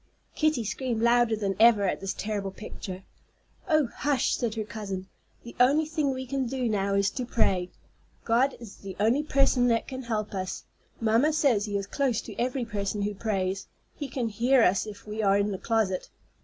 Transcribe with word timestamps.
Kitty 0.33 0.63
screamed 0.63 0.99
louder 1.03 1.35
than 1.35 1.55
ever 1.59 1.83
at 1.83 2.01
this 2.01 2.15
terrible 2.15 2.49
picture. 2.49 3.03
"Oh, 3.69 3.85
hush!" 3.97 4.35
said 4.35 4.55
her 4.55 4.63
cousin. 4.63 5.07
"The 5.43 5.55
only 5.59 5.85
thing 5.85 6.11
we 6.11 6.25
can 6.25 6.47
do 6.47 6.67
now 6.67 6.95
is 6.95 7.11
to 7.11 7.23
pray. 7.23 7.69
God 8.25 8.55
is 8.59 8.77
the 8.77 8.95
only 8.99 9.21
person 9.21 9.67
that 9.67 9.87
can 9.87 10.01
help 10.01 10.33
us. 10.33 10.63
Mamma 10.99 11.31
says 11.33 11.65
he 11.65 11.77
is 11.77 11.85
close 11.85 12.19
to 12.21 12.35
every 12.39 12.65
person 12.65 13.03
who 13.03 13.13
prays. 13.13 13.67
He 13.95 14.07
can 14.07 14.29
hear 14.29 14.63
us 14.63 14.87
if 14.87 15.05
we 15.05 15.21
are 15.21 15.37
in 15.37 15.51
the 15.51 15.59
closet." 15.59 16.09